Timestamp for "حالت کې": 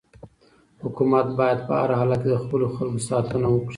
1.99-2.29